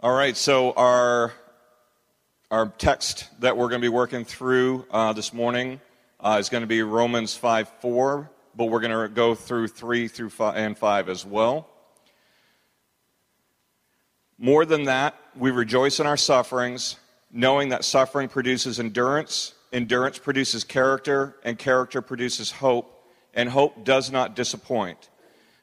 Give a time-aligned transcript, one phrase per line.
[0.00, 1.32] All right, so our,
[2.52, 5.80] our text that we're going to be working through uh, this morning
[6.20, 10.06] uh, is going to be Romans 5 4, but we're going to go through 3
[10.06, 11.68] through 5 and 5 as well.
[14.38, 16.94] More than that, we rejoice in our sufferings,
[17.32, 23.04] knowing that suffering produces endurance, endurance produces character, and character produces hope,
[23.34, 25.08] and hope does not disappoint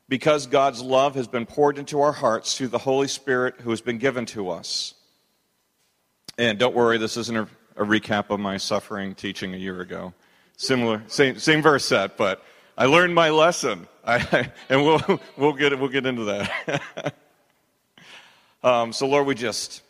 [0.07, 3.81] because God's love has been poured into our hearts through the Holy Spirit who has
[3.81, 4.93] been given to us.
[6.37, 7.47] And don't worry, this isn't a,
[7.77, 10.13] a recap of my suffering teaching a year ago.
[10.57, 12.43] Similar, same, same verse set, but
[12.77, 13.87] I learned my lesson.
[14.05, 15.01] I, and we'll,
[15.37, 17.13] we'll, get, we'll get into that.
[18.63, 19.81] um, so, Lord, we just,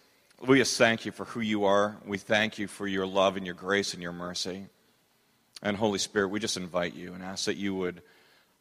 [0.46, 1.98] we just thank you for who you are.
[2.06, 4.68] We thank you for your love and your grace and your mercy.
[5.62, 8.02] And Holy Spirit, we just invite you and ask that you would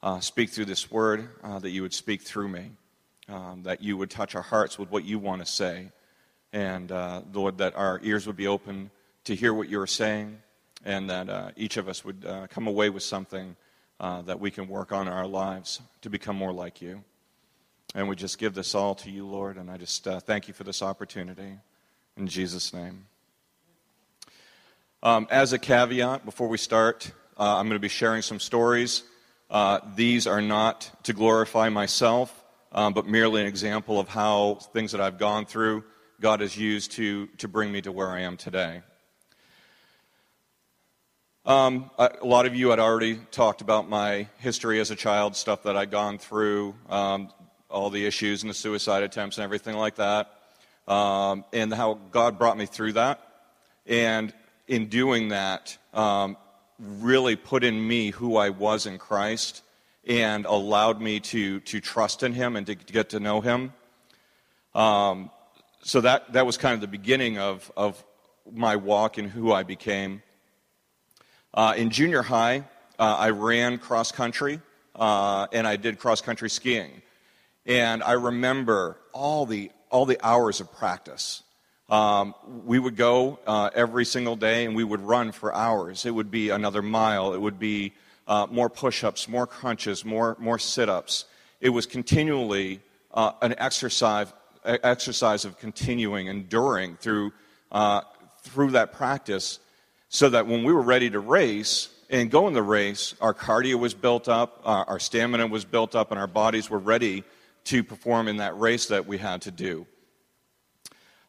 [0.05, 2.73] uh, speak through this word, uh, that you would speak through me,
[3.27, 5.91] um, that you would touch our hearts with what you want to say.
[6.53, 8.91] And uh, Lord, that our ears would be open
[9.25, 10.37] to hear what you're saying,
[10.85, 13.57] and that uh, each of us would uh, come away with something
[13.99, 17.03] uh, that we can work on in our lives to become more like you.
[17.95, 20.65] And we just give this all to you, Lord, and I just thank you for
[20.65, 21.55] this opportunity.
[22.19, 23.07] In Jesus' name.
[25.03, 29.05] Um, as a caveat, before we start, I'm going to be sharing some stories
[29.55, 34.91] uh, these are not to glorify myself, um, but merely an example of how things
[34.91, 35.85] that I've gone through,
[36.21, 38.83] God has used to, to bring me to where I am today.
[41.47, 45.63] Um, a lot of you had already talked about my history as a child, stuff
[45.63, 47.31] that I'd gone through, um,
[47.71, 50.33] all the issues and the suicide attempts and everything like that,
[50.89, 53.21] um, and how God brought me through that.
[53.87, 54.35] And
[54.67, 56.39] in doing that, um,
[56.79, 59.63] really put in me who I was in Christ
[60.07, 63.73] and allowed me to, to trust in Him and to, get to know Him.
[64.75, 65.31] Um,
[65.83, 68.03] so that, that was kind of the beginning of, of
[68.53, 70.23] my walk and who I became.
[71.53, 72.65] Uh, in junior high,
[72.99, 74.61] uh, I ran cross country
[74.97, 77.03] uh, and I did cross country skiing.
[77.67, 81.44] And I remember all the, all the hours of practice.
[81.89, 82.35] Um,
[82.65, 86.07] we would go uh, every single day and we would run for hours.
[86.07, 87.35] It would be another mile.
[87.35, 87.93] It would be
[88.27, 91.27] uh, more push ups, more crunches, more, more sit ups.
[91.61, 92.81] It was continually
[93.13, 94.33] uh, an exercise,
[94.65, 97.33] exercise of continuing, enduring through,
[97.71, 98.01] uh,
[98.43, 99.59] through that practice
[100.09, 103.77] so that when we were ready to race and go in the race, our cardio
[103.77, 107.25] was built up, uh, our stamina was built up, and our bodies were ready
[107.65, 109.87] to perform in that race that we had to do.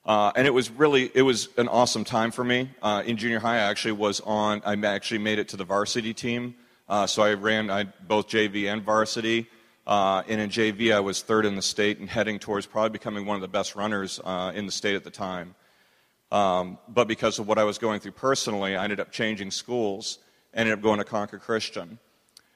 [0.06, 3.40] Uh, and it was really it was an awesome time for me uh, in junior
[3.40, 3.56] high.
[3.56, 4.62] I actually was on.
[4.64, 6.56] I actually made it to the varsity team,
[6.88, 9.48] uh, so I ran I, both JV and varsity.
[9.88, 13.26] Uh, and in JV, I was third in the state and heading towards probably becoming
[13.26, 15.54] one of the best runners uh, in the state at the time.
[16.32, 20.20] Um, but because of what I was going through personally, I ended up changing schools.
[20.54, 22.00] Ended up going to Concord Christian.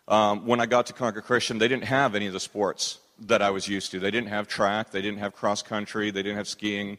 [0.08, 3.42] Um, when I got to Concord Christian, they didn't have any of the sports that
[3.42, 4.00] I was used to.
[4.00, 4.92] They didn't have track.
[4.92, 6.10] They didn't have cross country.
[6.10, 6.98] They didn't have skiing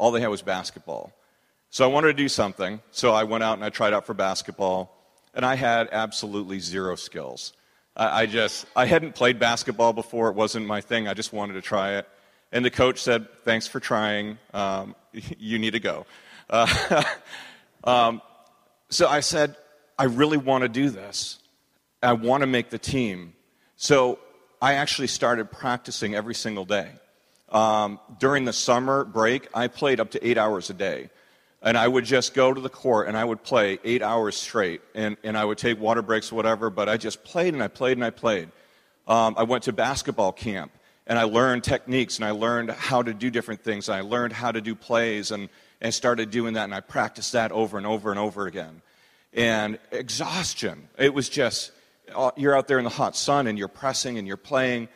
[0.00, 1.12] all they had was basketball.
[1.68, 2.80] So I wanted to do something.
[2.90, 4.96] So I went out and I tried out for basketball,
[5.34, 7.52] and I had absolutely zero skills.
[7.94, 10.30] I, I just, I hadn't played basketball before.
[10.30, 11.06] It wasn't my thing.
[11.06, 12.08] I just wanted to try it.
[12.50, 14.38] And the coach said, Thanks for trying.
[14.54, 16.06] Um, you need to go.
[16.48, 17.04] Uh,
[17.84, 18.22] um,
[18.88, 19.54] so I said,
[19.98, 21.38] I really want to do this.
[22.02, 23.34] I want to make the team.
[23.76, 24.18] So
[24.62, 26.88] I actually started practicing every single day.
[27.50, 31.10] Um, during the summer break, I played up to eight hours a day.
[31.62, 34.80] And I would just go to the court and I would play eight hours straight.
[34.94, 37.68] And, and I would take water breaks or whatever, but I just played and I
[37.68, 38.48] played and I played.
[39.06, 40.72] Um, I went to basketball camp
[41.06, 43.88] and I learned techniques and I learned how to do different things.
[43.88, 45.50] And I learned how to do plays and,
[45.82, 48.80] and started doing that and I practiced that over and over and over again.
[49.34, 50.88] And exhaustion.
[50.96, 51.72] It was just,
[52.14, 54.88] uh, you're out there in the hot sun and you're pressing and you're playing,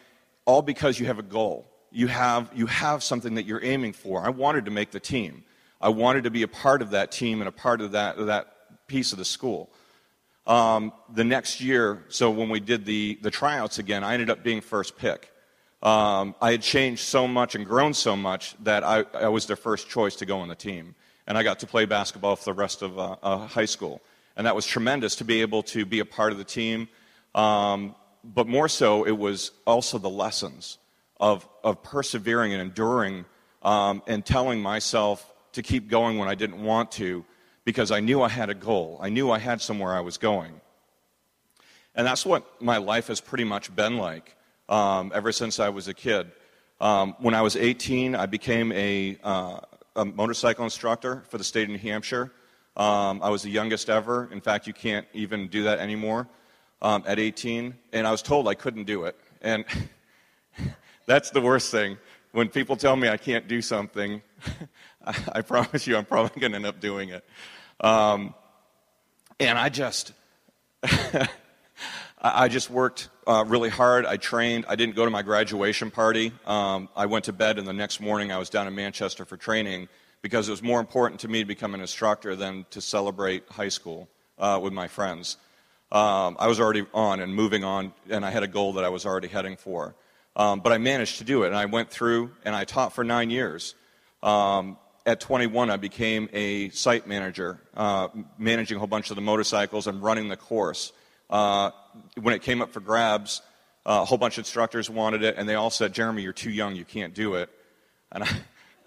[0.46, 4.20] all because you have a goal you have, you have something that you're aiming for.
[4.20, 5.44] I wanted to make the team.
[5.80, 8.86] I wanted to be a part of that team and a part of that, that
[8.88, 9.70] piece of the school.
[10.46, 14.42] Um, the next year, so when we did the, the tryouts again, I ended up
[14.42, 15.30] being first pick.
[15.82, 19.56] Um, I had changed so much and grown so much that I, I, was their
[19.56, 20.94] first choice to go on the team.
[21.26, 24.02] And I got to play basketball for the rest of uh, uh, high school.
[24.36, 26.88] And that was tremendous to be able to be a part of the team.
[27.34, 27.94] Um,
[28.24, 30.78] but more so, it was also the lessons
[31.18, 33.24] of, of persevering and enduring
[33.62, 37.24] um, and telling myself to keep going when I didn't want to
[37.64, 38.98] because I knew I had a goal.
[39.00, 40.60] I knew I had somewhere I was going.
[41.94, 44.36] And that's what my life has pretty much been like
[44.68, 46.30] um, ever since I was a kid.
[46.80, 49.60] Um, when I was 18, I became a, uh,
[49.94, 52.32] a, motorcycle instructor for the state of New Hampshire.
[52.76, 54.28] Um, I was the youngest ever.
[54.32, 56.26] In fact, you can't even do that anymore
[56.82, 57.74] um, at 18.
[57.92, 59.16] And I was told I couldn't do it.
[59.40, 59.64] And
[61.06, 61.98] that's the worst thing.
[62.32, 64.22] When people tell me I can't do something,
[65.04, 67.24] I, promise you I'm probably going to end up doing it.
[67.80, 68.34] Um,
[69.38, 70.12] and I just,
[72.20, 74.06] I just worked uh, really hard.
[74.06, 74.64] I trained.
[74.68, 76.32] I didn't go to my graduation party.
[76.46, 79.36] Um, I went to bed, and the next morning I was down in Manchester for
[79.36, 79.88] training
[80.22, 83.68] because it was more important to me to become an instructor than to celebrate high
[83.68, 84.08] school
[84.38, 85.36] uh, with my friends.
[85.92, 88.88] Um, I was already on and moving on, and I had a goal that I
[88.88, 89.94] was already heading for.
[90.36, 93.04] Um, but I managed to do it, and I went through and I taught for
[93.04, 93.74] nine years.
[94.22, 98.08] Um, at 21, I became a site manager, uh,
[98.38, 100.92] managing a whole bunch of the motorcycles and running the course.
[101.28, 101.70] Uh,
[102.20, 103.42] when it came up for grabs,
[103.86, 106.50] uh, a whole bunch of instructors wanted it, and they all said, Jeremy, you're too
[106.50, 107.50] young, you can't do it.
[108.10, 108.28] And I,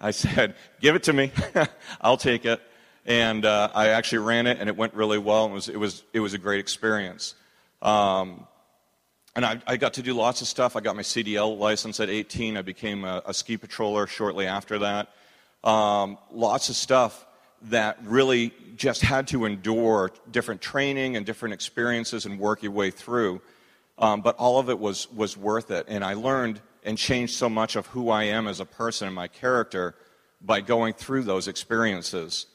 [0.00, 1.32] I said, Give it to me,
[2.00, 2.60] I'll take it.
[3.06, 5.46] And uh, I actually ran it, and it went really well.
[5.46, 7.34] It was, it was, it was a great experience.
[7.80, 8.46] Um,
[9.38, 10.74] and I, I, got to do lots of stuff.
[10.74, 12.56] I got my CDL license at 18.
[12.56, 15.10] I became a, a ski patroller shortly after that.
[15.62, 17.24] Um, lots of stuff
[17.62, 22.90] that really just had to endure different training and different experiences and work your way
[22.90, 23.40] through.
[23.96, 25.86] Um, but all of it was, was worth it.
[25.86, 29.14] And I learned and changed so much of who I am as a person and
[29.14, 29.94] my character
[30.40, 32.46] by going through those experiences.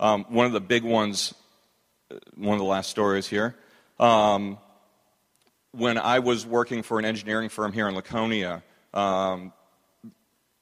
[0.00, 1.32] Um, one of the big ones,
[2.10, 3.54] uh, one of the last stories here.
[5.72, 9.52] When I was working for an engineering firm here in Laconia, um,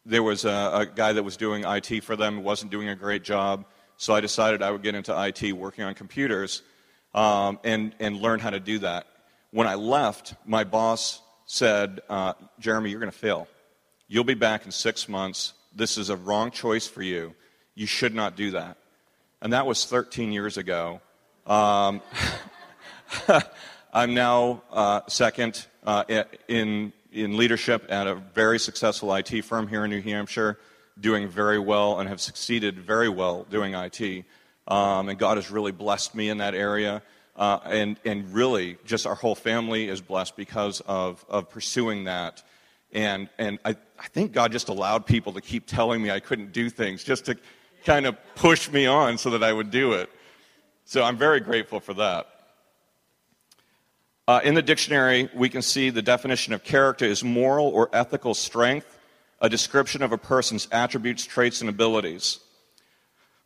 [0.06, 3.24] there was a, a, guy that was doing IT for them, wasn't doing a great
[3.24, 3.64] job.
[3.96, 6.62] So I decided I would get into IT, working on computers,
[7.12, 9.06] um, and, and learn how to do that.
[9.50, 13.48] When I left, my boss said, uh, Jeremy, you're going to fail.
[14.06, 15.54] You'll be back in six months.
[15.74, 17.34] This is a wrong choice for you.
[17.74, 18.76] You should not do that.
[19.42, 21.00] And that was 13 years ago.
[21.46, 22.00] Um,
[23.92, 26.04] I'm now uh, second uh,
[26.46, 30.60] in, in leadership at a very successful IT firm here in New Hampshire,
[31.00, 34.24] doing very well and have succeeded very well doing IT.
[34.68, 37.02] Um, and God has really blessed me in that area.
[37.34, 42.44] Uh, and, and really, just our whole family is blessed because of, of pursuing that.
[42.92, 46.52] And, and I, I think God just allowed people to keep telling me I couldn't
[46.52, 47.36] do things just to
[47.84, 50.10] kind of push me on so that I would do it.
[50.84, 52.28] So I'm very grateful for that.
[54.30, 58.32] Uh, in the dictionary, we can see the definition of character is moral or ethical
[58.32, 58.96] strength,
[59.40, 62.38] a description of a person's attributes, traits, and abilities.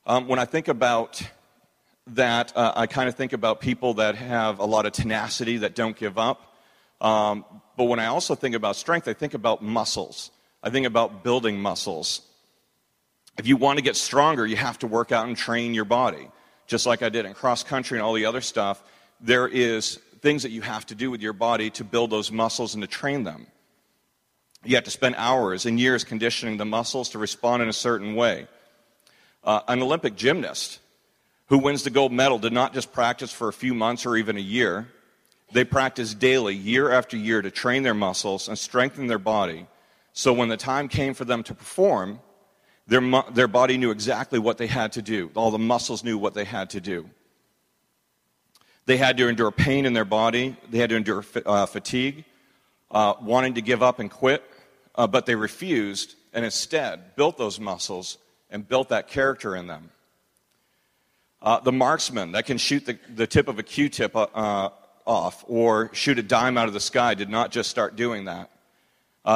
[0.04, 1.22] Um, when I think about
[2.08, 5.74] that, uh, I kind of think about people that have a lot of tenacity, that
[5.74, 6.54] don't give up.
[7.00, 7.46] Um,
[7.78, 10.32] but when I also think about strength, I think about muscles.
[10.62, 12.20] I think about building muscles.
[13.38, 16.28] If you want to get stronger, you have to work out and train your body.
[16.66, 18.82] Just like I did in cross country and all the other stuff,
[19.18, 22.72] there is things that you have to do with your body to build those muscles
[22.72, 23.46] and to train them.
[24.64, 28.14] You have to spend hours and years conditioning the muscles to respond in a certain
[28.14, 28.48] way.
[29.44, 30.80] Uh, an Olympic gymnast
[31.48, 34.38] who wins the gold medal did not just practice for a few months or even
[34.38, 34.88] a year.
[35.52, 39.66] They practiced daily, year after year, to train their muscles and strengthen their body.
[40.14, 42.18] So when the time came for them to perform,
[42.86, 45.30] their, their body knew exactly what they had to do.
[45.34, 47.10] All the muscles knew what they had to do.
[48.86, 52.24] They had to endure pain in their body, they had to endure uh, fatigue,
[52.90, 54.42] uh, wanting to give up and quit,
[54.94, 58.18] uh, but they refused and instead built those muscles
[58.50, 59.90] and built that character in them.
[61.40, 64.70] Uh, the marksman that can shoot the, the tip of a Q tip uh, uh,
[65.06, 68.50] off or shoot a dime out of the sky did not just start doing that.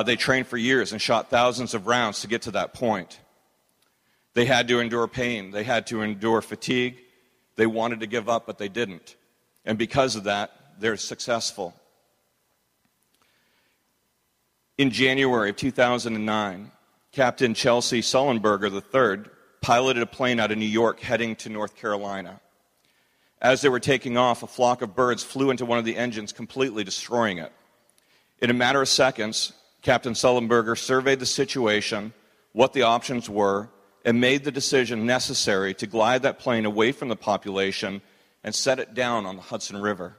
[0.04, 3.20] they trained for years and shot thousands of rounds to get to that point.
[4.34, 6.98] They had to endure pain, they had to endure fatigue.
[7.56, 9.16] They wanted to give up, but they didn't.
[9.68, 11.74] And because of that, they're successful.
[14.78, 16.70] In January of 2009,
[17.12, 22.40] Captain Chesley Sullenberger III piloted a plane out of New York heading to North Carolina.
[23.42, 26.32] As they were taking off, a flock of birds flew into one of the engines,
[26.32, 27.52] completely destroying it.
[28.40, 32.14] In a matter of seconds, Captain Sullenberger surveyed the situation,
[32.52, 33.68] what the options were,
[34.02, 38.00] and made the decision necessary to glide that plane away from the population
[38.48, 40.16] and set it down on the Hudson River.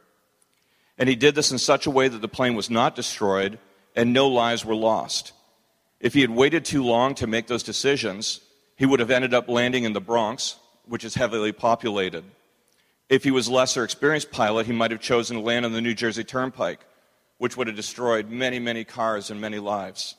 [0.99, 3.57] And he did this in such a way that the plane was not destroyed
[3.95, 5.33] and no lives were lost.
[5.99, 8.39] If he had waited too long to make those decisions,
[8.75, 12.23] he would have ended up landing in the Bronx, which is heavily populated.
[13.09, 15.81] If he was a lesser experienced pilot, he might have chosen to land on the
[15.81, 16.85] New Jersey Turnpike,
[17.39, 20.13] which would have destroyed many, many cars and many lives.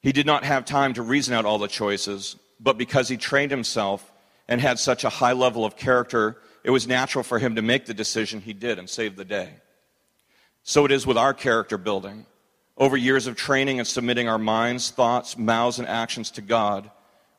[0.00, 3.52] He did not have time to reason out all the choices, but because he trained
[3.52, 4.10] himself
[4.48, 7.86] and had such a high level of character, it was natural for him to make
[7.86, 9.50] the decision he did and save the day.
[10.62, 12.26] So it is with our character building.
[12.76, 16.90] Over years of training and submitting our minds, thoughts, mouths, and actions to God,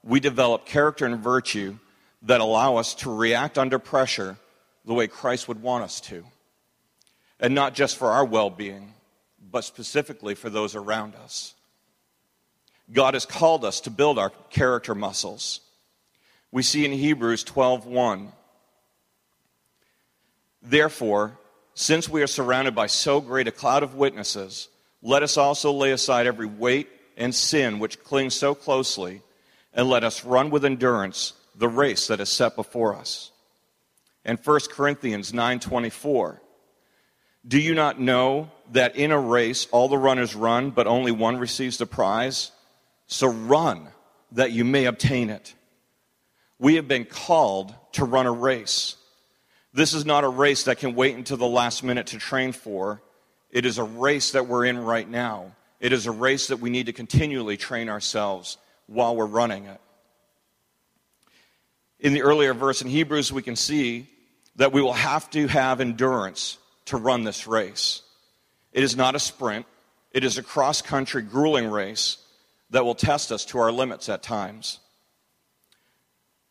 [0.04, 1.78] we develop character and virtue
[2.24, 4.38] that allow us to react under pressure
[4.86, 6.24] the way Christ would want us to.
[7.40, 8.94] And not just for our well being,
[9.52, 11.56] but specifically for those around us.
[12.92, 15.62] God has called us to build our character muscles.
[16.52, 18.32] We see in Hebrews 12:1
[20.62, 21.40] Therefore,
[21.74, 24.68] since we are surrounded by so great a cloud of witnesses,
[25.02, 29.22] let us also lay aside every weight and sin which clings so closely,
[29.74, 33.32] and let us run with endurance the race that is set before us.
[34.26, 36.42] And 1 Corinthians 9:24
[37.48, 41.38] Do you not know that in a race all the runners run, but only one
[41.38, 42.52] receives the prize?
[43.08, 43.90] So run
[44.32, 45.54] that you may obtain it.
[46.60, 48.96] We have been called to run a race.
[49.74, 53.02] This is not a race that can wait until the last minute to train for.
[53.50, 55.56] It is a race that we're in right now.
[55.80, 59.80] It is a race that we need to continually train ourselves while we're running it.
[62.00, 64.10] In the earlier verse in Hebrews, we can see
[64.56, 68.02] that we will have to have endurance to run this race.
[68.74, 69.66] It is not a sprint,
[70.12, 72.18] it is a cross country, grueling race
[72.72, 74.80] that will test us to our limits at times.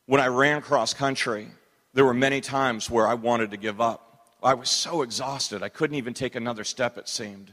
[0.08, 1.48] When I ran cross country,
[1.92, 4.30] there were many times where I wanted to give up.
[4.42, 7.52] I was so exhausted, I couldn't even take another step, it seemed.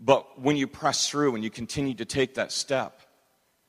[0.00, 3.02] But when you press through and you continue to take that step,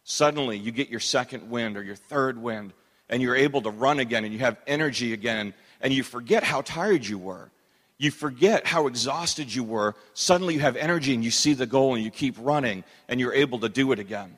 [0.05, 2.71] suddenly you get your second wind or your third wind,
[3.09, 6.61] and you're able to run again and you have energy again, and you forget how
[6.61, 7.51] tired you were.
[7.97, 9.95] You forget how exhausted you were.
[10.13, 13.33] Suddenly you have energy and you see the goal and you keep running and you're
[13.33, 14.37] able to do it again.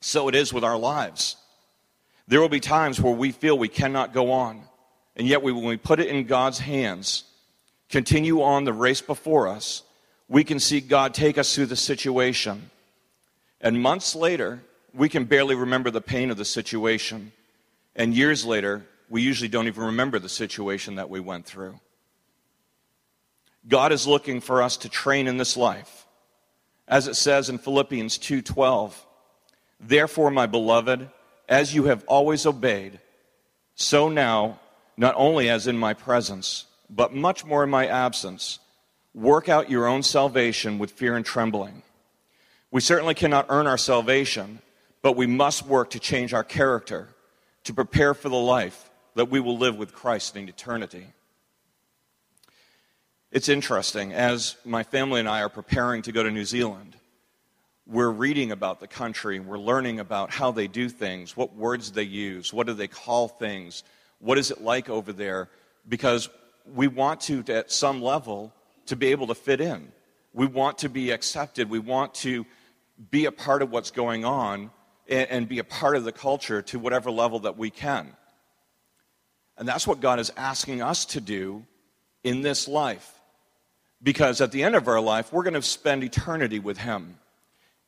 [0.00, 1.36] So it is with our lives.
[2.28, 4.62] There will be times where we feel we cannot go on.
[5.16, 7.24] And yet, we, when we put it in God's hands,
[7.88, 9.82] continue on the race before us,
[10.28, 12.70] we can see God take us through the situation.
[13.60, 14.60] And months later,
[14.92, 17.32] we can barely remember the pain of the situation.
[17.94, 21.78] And years later, we usually don't even remember the situation that we went through.
[23.68, 26.06] God is looking for us to train in this life.
[26.88, 29.06] As it says in Philippians 2:12,
[29.80, 31.10] "Therefore, my beloved,
[31.48, 33.00] as you have always obeyed,
[33.74, 34.58] so now,
[34.96, 38.58] not only as in my presence, but much more in my absence,
[39.14, 41.82] work out your own salvation with fear and trembling."
[42.70, 44.60] We certainly cannot earn our salvation,
[45.02, 47.14] but we must work to change our character,
[47.64, 51.12] to prepare for the life that we will live with Christ in eternity.
[53.30, 56.95] It's interesting, as my family and I are preparing to go to New Zealand,
[57.86, 62.02] we're reading about the country, we're learning about how they do things, what words they
[62.02, 63.84] use, what do they call things,
[64.18, 65.48] what is it like over there,
[65.88, 66.28] because
[66.74, 68.52] we want to, at some level,
[68.86, 69.92] to be able to fit in.
[70.32, 71.70] We want to be accepted.
[71.70, 72.44] We want to
[73.10, 74.70] be a part of what's going on
[75.08, 78.16] and, and be a part of the culture to whatever level that we can.
[79.56, 81.64] And that's what God is asking us to do
[82.24, 83.12] in this life.
[84.02, 87.18] Because at the end of our life, we're going to spend eternity with Him.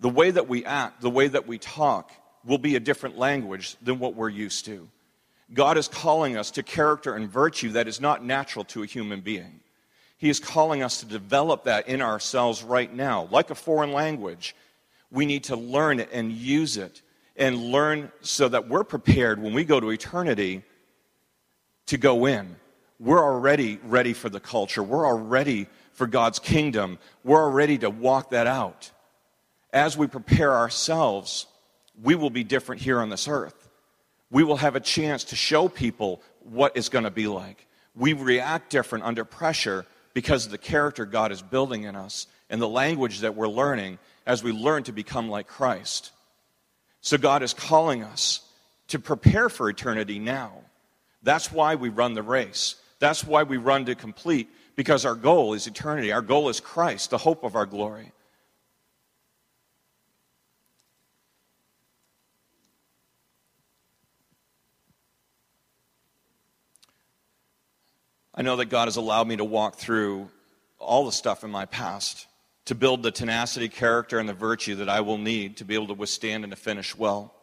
[0.01, 2.13] The way that we act, the way that we talk,
[2.45, 4.89] will be a different language than what we're used to.
[5.53, 9.21] God is calling us to character and virtue that is not natural to a human
[9.21, 9.61] being.
[10.19, 14.55] He is calling us to develop that in ourselves right now, like a foreign language.
[15.11, 17.03] We need to learn it and use it
[17.37, 20.65] and learn so that we're prepared when we go to eternity
[21.87, 22.57] to go in.
[23.01, 24.83] We're already ready for the culture.
[24.83, 26.99] We're already for God's kingdom.
[27.23, 28.91] We're already to walk that out.
[29.73, 31.47] As we prepare ourselves,
[32.03, 33.69] we will be different here on this earth.
[34.31, 37.67] We will have a chance to show people what it's going to be like.
[37.95, 42.61] We react different under pressure because of the character God is building in us and
[42.61, 46.13] the language that we're learning as we learn to become like Christ.
[47.01, 48.41] So God is calling us
[48.89, 50.53] to prepare for eternity now.
[51.23, 52.77] That's why we run the race.
[53.01, 56.13] That's why we run to complete, because our goal is eternity.
[56.13, 58.13] Our goal is Christ, the hope of our glory.
[68.39, 70.29] I know that God has allowed me to walk through
[70.79, 72.29] all the stuff in my past
[72.67, 75.89] to build the tenacity, character, and the virtue that I will need to be able
[75.89, 77.35] to withstand and to finish well.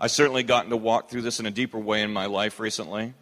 [0.00, 3.12] I've certainly gotten to walk through this in a deeper way in my life recently.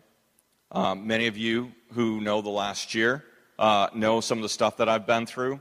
[0.71, 3.25] Um, many of you who know the last year
[3.59, 5.61] uh, know some of the stuff that I've been through.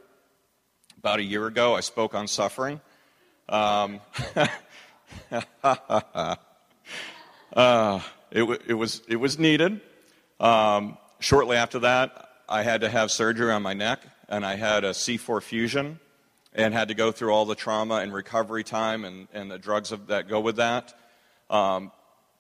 [0.99, 2.79] About a year ago, I spoke on suffering.
[3.47, 4.01] Um,
[5.63, 6.35] uh,
[8.29, 9.81] it, w- it, was, it was needed.
[10.39, 14.84] Um, shortly after that, I had to have surgery on my neck, and I had
[14.84, 16.00] a C4 fusion
[16.53, 19.93] and had to go through all the trauma and recovery time and, and the drugs
[20.08, 20.93] that go with that.
[21.50, 21.91] Um,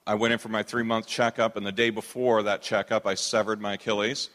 [0.07, 3.13] I went in for my three month checkup, and the day before that checkup, I
[3.13, 4.29] severed my Achilles.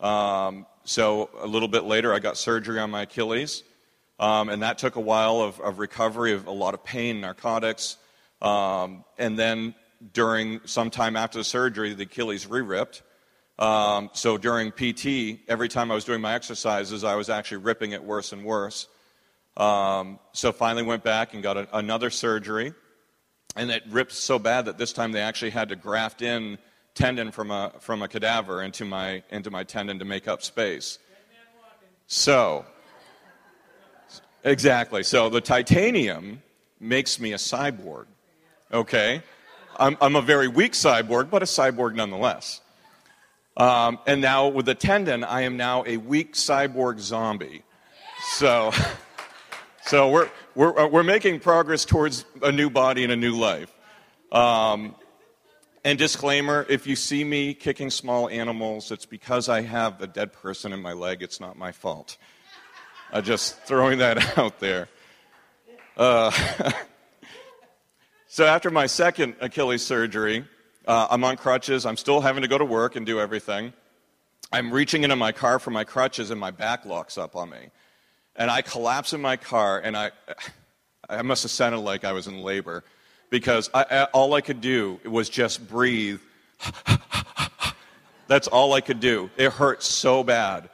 [0.00, 3.62] Um, so a little bit later, I got surgery on my Achilles.
[4.18, 7.96] Um, and that took a while of, of, recovery, of a lot of pain, narcotics.
[8.40, 9.74] Um, and then
[10.12, 13.02] during some time after the surgery, the Achilles re ripped.
[13.58, 17.92] Um, so during PT, every time I was doing my exercises, I was actually ripping
[17.92, 18.86] it worse and worse.
[19.56, 22.74] Um, so finally went back and got a, another surgery.
[23.56, 26.58] And it ripped so bad that this time they actually had to graft in
[26.94, 30.98] tendon from a, from a cadaver into my, into my tendon to make up space.
[32.06, 32.66] So,
[34.44, 35.02] exactly.
[35.02, 36.42] So the titanium
[36.78, 38.06] makes me a cyborg.
[38.72, 39.22] Okay?
[39.78, 42.60] I'm, I'm a very weak cyborg, but a cyborg nonetheless.
[43.56, 47.62] Um, and now with the tendon, I am now a weak cyborg zombie.
[48.34, 48.72] So,
[49.82, 53.72] so we're, we're, uh, we're making progress towards a new body and a new life.
[54.32, 54.94] Um,
[55.84, 60.32] and disclaimer if you see me kicking small animals, it's because I have a dead
[60.32, 61.22] person in my leg.
[61.22, 62.16] It's not my fault.
[63.12, 64.88] I'm just throwing that out there.
[65.96, 66.30] Uh,
[68.36, 70.44] so, after my second Achilles surgery,
[70.86, 71.86] uh, I'm on crutches.
[71.86, 73.72] I'm still having to go to work and do everything.
[74.52, 77.70] I'm reaching into my car for my crutches, and my back locks up on me.
[78.36, 80.10] And I collapse in my car, and I,
[81.08, 82.84] I must have sounded like I was in labor
[83.30, 86.20] because I, all I could do was just breathe.
[88.26, 89.30] That's all I could do.
[89.38, 90.68] It hurt so bad.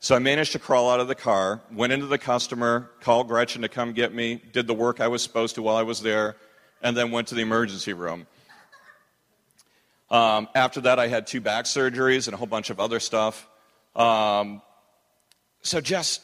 [0.00, 3.62] So I managed to crawl out of the car, went into the customer, called Gretchen
[3.62, 6.36] to come get me, did the work I was supposed to while I was there,
[6.82, 8.26] and then went to the emergency room.
[10.10, 13.48] Um, after that, I had two back surgeries and a whole bunch of other stuff.
[13.94, 14.62] Um,
[15.62, 16.22] so just,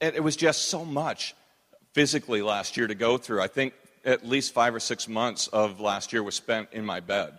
[0.00, 1.34] it, it was just so much
[1.92, 3.42] physically last year to go through.
[3.42, 7.00] I think at least five or six months of last year was spent in my
[7.00, 7.38] bed.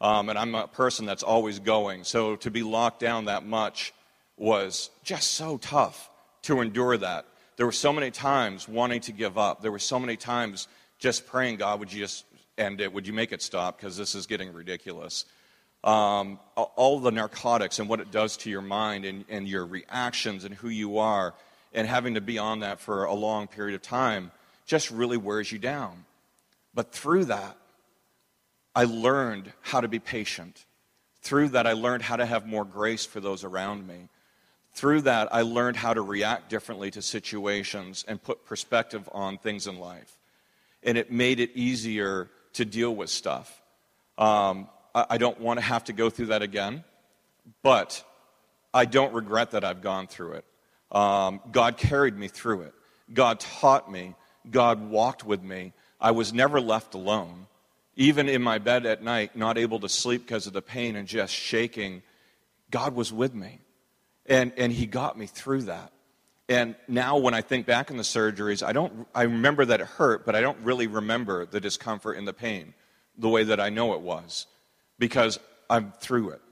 [0.00, 2.04] Um, and I'm a person that's always going.
[2.04, 3.92] So to be locked down that much
[4.36, 6.10] was just so tough
[6.42, 7.26] to endure that.
[7.56, 9.62] There were so many times wanting to give up.
[9.62, 12.24] There were so many times just praying, God, would you just
[12.56, 12.92] end it?
[12.92, 13.76] Would you make it stop?
[13.76, 15.24] Because this is getting ridiculous.
[15.82, 20.44] Um, all the narcotics and what it does to your mind and, and your reactions
[20.44, 21.34] and who you are,
[21.74, 24.30] and having to be on that for a long period of time
[24.64, 26.04] just really wears you down.
[26.72, 27.56] But through that,
[28.74, 30.64] I learned how to be patient.
[31.20, 34.08] Through that, I learned how to have more grace for those around me.
[34.72, 39.66] Through that, I learned how to react differently to situations and put perspective on things
[39.66, 40.16] in life.
[40.84, 43.62] And it made it easier to deal with stuff.
[44.18, 46.84] Um, I, I don't want to have to go through that again,
[47.62, 48.04] but
[48.72, 50.44] I don't regret that I've gone through it.
[50.90, 52.74] Um, God carried me through it.
[53.12, 54.14] God taught me.
[54.50, 55.72] God walked with me.
[56.00, 57.46] I was never left alone.
[57.96, 61.06] Even in my bed at night, not able to sleep because of the pain and
[61.06, 62.02] just shaking,
[62.70, 63.60] God was with me.
[64.26, 65.92] And, and He got me through that.
[66.48, 69.86] And now when I think back in the surgeries, I don't I remember that it
[69.86, 72.74] hurt, but I don't really remember the discomfort and the pain
[73.16, 74.46] the way that I know it was
[74.98, 75.38] because
[75.70, 76.42] I'm through it.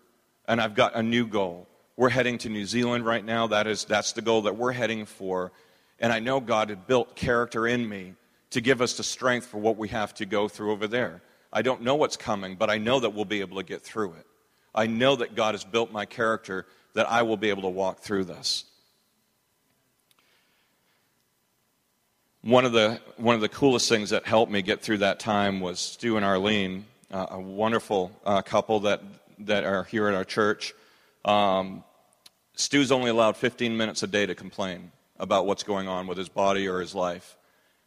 [0.47, 1.69] And I've got a new goal.
[1.97, 3.47] We're heading to New Zealand right now.
[3.49, 5.53] That is that's the goal that we're heading for.
[5.99, 8.15] And I know God had built character in me
[8.51, 11.23] to give us the strength for what we have to go through over there.
[11.53, 14.15] I don't know what's coming, but I know that we'll be able to get through
[14.15, 14.27] it.
[14.75, 18.01] I know that God has built my character that I will be able to walk
[18.01, 18.65] through this.
[22.43, 25.61] One of the one of the coolest things that helped me get through that time
[25.61, 29.01] was Stu and Arlene, uh, a wonderful uh, couple that
[29.41, 30.75] that are here at our church.
[31.25, 31.85] Um,
[32.55, 36.29] Stu's only allowed 15 minutes a day to complain about what's going on with his
[36.29, 37.37] body or his life,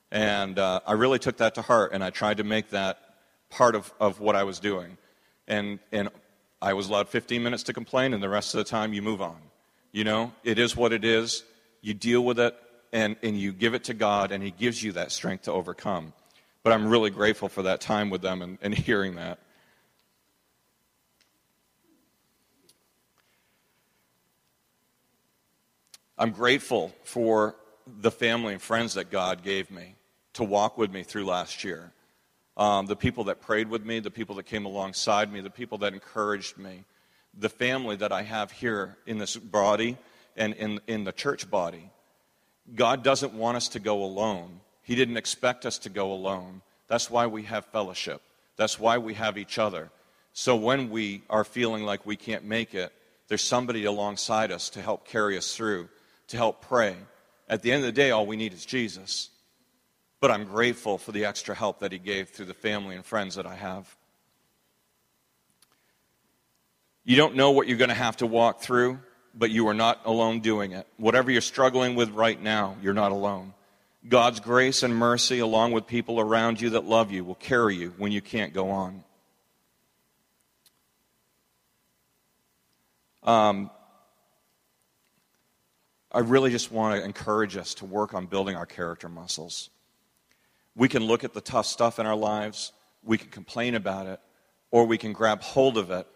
[0.10, 2.98] and uh, I really took that to heart, and I tried to make that
[3.50, 4.98] part of, of what I was doing,
[5.50, 6.10] and and
[6.62, 9.22] I was allowed 15 minutes to complain, and the rest of the time you move
[9.22, 9.38] on.
[9.92, 11.44] You know, it is what it is.
[11.82, 12.58] You deal with it
[12.96, 16.14] and, and you give it to God, and He gives you that strength to overcome.
[16.64, 19.40] But I'm really grateful for that time with them and, and hearing that.
[26.18, 29.96] I'm grateful for the family and friends that God gave me
[30.36, 31.92] to walk with me through last year.
[32.56, 35.80] Um, the people that prayed with me, the people that came alongside me, the people
[35.80, 36.86] that encouraged me,
[37.38, 39.98] the family that I have here in this body
[40.38, 41.92] and in, in the church body.
[42.74, 44.60] God doesn't want us to go alone.
[44.82, 46.62] He didn't expect us to go alone.
[46.88, 48.22] That's why we have fellowship.
[48.58, 49.90] That's why we have each other.
[50.34, 52.92] So when we are feeling like we can't make it,
[53.28, 55.90] there's somebody alongside us to help carry us through,
[56.28, 56.96] to help pray.
[57.50, 59.30] At the end of the day, all we need is Jesus.
[60.20, 63.36] But I'm grateful for the extra help that He gave through the family and friends
[63.36, 63.96] that I have.
[67.04, 69.00] You don't know what you're going to have to walk through,
[69.38, 70.88] but you are not alone doing it.
[70.98, 73.54] Whatever you're struggling with right now, you're not alone.
[74.08, 77.94] God's grace and mercy, along with people around you that love you, will carry you
[77.98, 79.04] when you can't go on.
[83.24, 83.72] Um,
[86.12, 89.70] I really just want to encourage us to work on building our character muscles.
[90.76, 92.72] We can look at the tough stuff in our lives,
[93.04, 94.20] we can complain about it,
[94.70, 96.08] or we can grab hold of it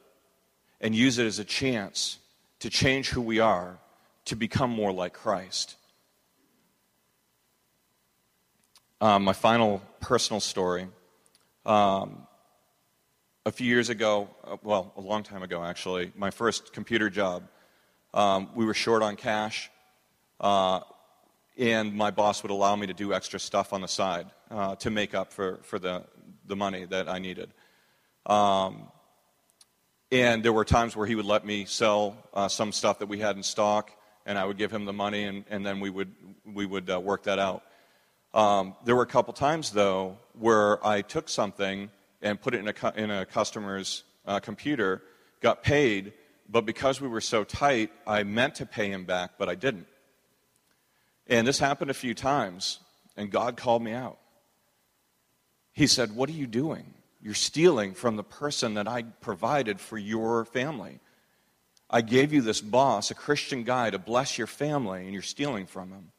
[0.79, 2.19] and use it as a chance
[2.59, 3.79] to change who we are,
[4.25, 5.75] to become more like Christ.
[9.01, 10.87] Um, my final personal story.
[11.65, 12.27] Um,
[13.45, 17.43] a few years ago, uh, well, a long time ago actually, my first computer job,
[18.13, 19.71] um, we were short on cash,
[20.41, 20.81] uh,
[21.57, 24.89] and my boss would allow me to do extra stuff on the side uh, to
[24.89, 26.03] make up for, for the,
[26.45, 27.51] the money that I needed.
[28.25, 28.89] Um,
[30.11, 33.19] and there were times where he would let me sell uh, some stuff that we
[33.19, 33.91] had in stock,
[34.25, 36.11] and I would give him the money, and, and then we would,
[36.45, 37.63] we would uh, work that out.
[38.33, 41.91] Um, there were a couple times, though, where I took something
[42.21, 45.01] and put it in a, in a customer's uh, computer,
[45.41, 46.13] got paid,
[46.49, 49.87] but because we were so tight, I meant to pay him back, but I didn't.
[51.27, 52.79] And this happened a few times,
[53.15, 54.17] and God called me out.
[55.71, 56.93] He said, What are you doing?
[57.21, 60.99] You're stealing from the person that I provided for your family.
[61.89, 65.65] I gave you this boss, a Christian guy, to bless your family, and you're stealing
[65.65, 66.11] from him.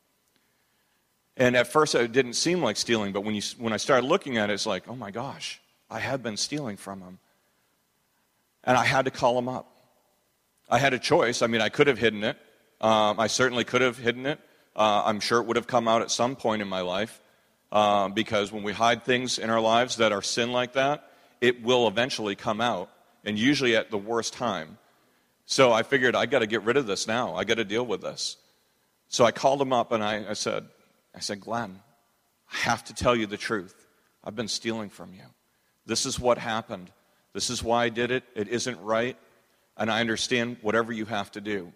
[1.37, 4.37] And at first, it didn't seem like stealing, but when, you, when I started looking
[4.37, 7.19] at it, it's like, oh my gosh, I have been stealing from him.
[8.65, 9.75] And I had to call him up.
[10.69, 11.41] I had a choice.
[11.41, 12.37] I mean, I could have hidden it.
[12.81, 14.39] Um, I certainly could have hidden it.
[14.77, 17.21] Uh, I'm sure it would have come out at some point in my life
[17.73, 21.63] uh, because when we hide things in our lives that are sin like that, it
[21.63, 22.91] will eventually come out,
[23.25, 24.79] and usually at the worst time.
[25.47, 27.35] So I figured I got to get rid of this now.
[27.35, 28.37] I got to deal with this.
[29.09, 30.65] So I called him up and I, I said,
[31.13, 31.81] I said, Glenn,
[32.53, 33.75] I have to tell you the truth.
[34.23, 35.25] I've been stealing from you.
[35.87, 36.93] This is what happened.
[37.33, 38.23] This is why I did it.
[38.37, 39.17] It isn't right.
[39.77, 41.73] And I understand whatever you have to do.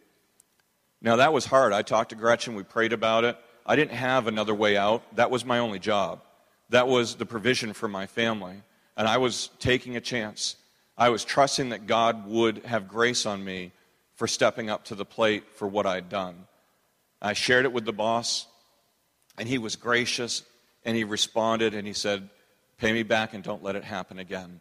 [1.03, 1.73] Now, that was hard.
[1.73, 2.55] I talked to Gretchen.
[2.55, 3.37] We prayed about it.
[3.66, 5.03] I didn't have another way out.
[5.16, 6.20] That was my only job.
[6.70, 8.57] That was the provision for my family.
[8.96, 10.57] And I was taking a chance.
[10.96, 13.72] I was trusting that God would have grace on me
[14.14, 16.46] for stepping up to the plate for what I'd done.
[17.20, 18.46] I shared it with the boss.
[19.38, 20.44] And he was gracious
[20.85, 22.29] and he responded and he said,
[22.79, 24.61] Pay me back and don't let it happen again.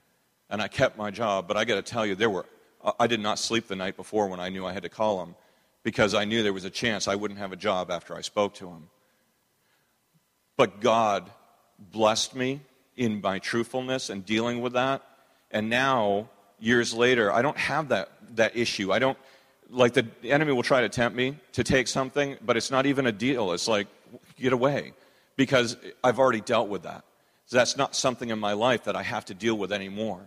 [0.49, 2.45] And I kept my job, but I got to tell you, there were,
[2.99, 5.35] I did not sleep the night before when I knew I had to call him
[5.84, 8.56] because I knew there was a chance I wouldn't have a job after I spoke
[8.56, 8.89] to him.
[10.56, 11.30] But God
[11.78, 12.62] blessed me
[12.96, 15.02] in my truthfulness and dealing with that.
[15.52, 18.91] And now, years later, I don't have that, that issue.
[18.91, 19.17] I don't,
[19.69, 23.06] like, the enemy will try to tempt me to take something, but it's not even
[23.06, 23.52] a deal.
[23.52, 23.88] It's like,
[24.39, 24.93] get away
[25.36, 27.04] because I've already dealt with that.
[27.52, 30.22] That's not something in my life that I have to deal with anymore.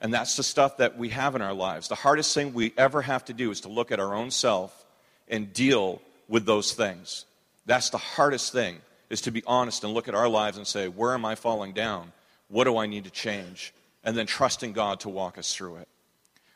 [0.00, 1.88] And that's the stuff that we have in our lives.
[1.88, 4.86] The hardest thing we ever have to do is to look at our own self
[5.30, 7.24] and deal with those things.
[7.64, 10.88] That's the hardest thing is to be honest and look at our lives and say,
[10.88, 12.12] where am I falling down?
[12.48, 13.72] What do I need to change?
[14.04, 15.88] And then trusting God to walk us through it.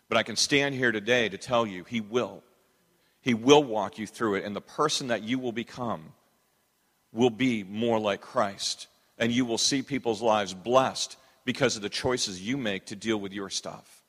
[0.08, 2.42] But I can stand here today to tell you, He will.
[3.20, 4.44] He will walk you through it.
[4.44, 6.12] And the person that you will become
[7.12, 8.87] will be more like Christ.
[9.18, 13.16] And you will see people's lives blessed because of the choices you make to deal
[13.16, 14.02] with your stuff.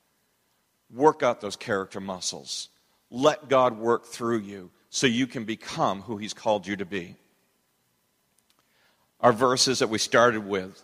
[0.93, 2.69] Work out those character muscles.
[3.15, 7.15] Let God work through you so you can become who He's called you to be.
[9.21, 10.83] Our verses that we started with.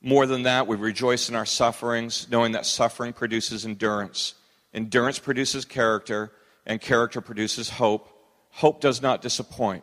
[0.00, 4.34] More than that, we rejoice in our sufferings, knowing that suffering produces endurance.
[4.72, 6.30] Endurance produces character,
[6.66, 8.08] and character produces hope.
[8.50, 9.82] Hope does not disappoint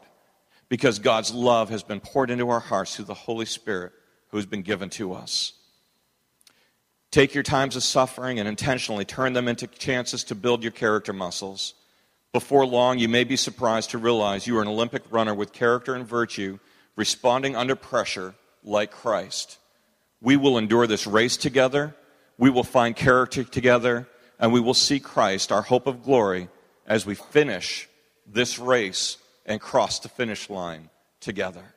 [0.70, 3.92] because God's love has been poured into our hearts through the Holy Spirit
[4.30, 5.52] who has been given to us.
[7.14, 11.14] Take your times of suffering and intentionally turn them into chances to build your character
[11.14, 11.76] muscles.
[12.32, 15.94] Before long, you may be surprised to realize you are an Olympic runner with character
[15.94, 16.58] and virtue,
[16.96, 19.60] responding under pressure like Christ.
[20.22, 21.96] We will endure this race together,
[22.40, 24.08] we will find character together,
[24.40, 26.50] and we will see Christ, our hope of glory,
[26.88, 27.88] as we finish
[28.26, 31.76] this race and cross the finish line together.